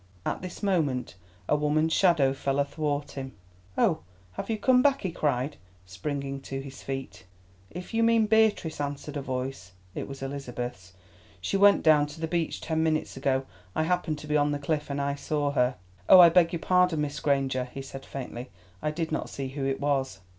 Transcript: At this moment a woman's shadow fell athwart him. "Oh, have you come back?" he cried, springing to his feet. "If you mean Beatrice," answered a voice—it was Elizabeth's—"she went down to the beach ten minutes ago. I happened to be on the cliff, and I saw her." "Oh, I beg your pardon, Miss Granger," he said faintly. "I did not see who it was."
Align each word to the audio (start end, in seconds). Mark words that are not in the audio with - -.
At 0.25 0.41
this 0.41 0.63
moment 0.63 1.13
a 1.47 1.55
woman's 1.55 1.93
shadow 1.93 2.33
fell 2.33 2.57
athwart 2.57 3.11
him. 3.11 3.33
"Oh, 3.77 3.99
have 4.31 4.49
you 4.49 4.57
come 4.57 4.81
back?" 4.81 5.01
he 5.03 5.11
cried, 5.11 5.57
springing 5.85 6.41
to 6.41 6.59
his 6.59 6.81
feet. 6.81 7.25
"If 7.69 7.93
you 7.93 8.01
mean 8.01 8.25
Beatrice," 8.25 8.81
answered 8.81 9.15
a 9.15 9.21
voice—it 9.21 10.07
was 10.07 10.23
Elizabeth's—"she 10.23 11.55
went 11.55 11.83
down 11.83 12.07
to 12.07 12.19
the 12.19 12.27
beach 12.27 12.61
ten 12.61 12.81
minutes 12.81 13.15
ago. 13.15 13.45
I 13.75 13.83
happened 13.83 14.17
to 14.17 14.27
be 14.27 14.35
on 14.35 14.51
the 14.51 14.57
cliff, 14.57 14.89
and 14.89 14.99
I 14.99 15.13
saw 15.13 15.51
her." 15.51 15.75
"Oh, 16.09 16.19
I 16.19 16.29
beg 16.29 16.51
your 16.51 16.61
pardon, 16.61 17.01
Miss 17.01 17.19
Granger," 17.19 17.65
he 17.71 17.83
said 17.83 18.03
faintly. 18.03 18.49
"I 18.81 18.89
did 18.89 19.11
not 19.11 19.29
see 19.29 19.49
who 19.49 19.65
it 19.67 19.79
was." 19.79 20.19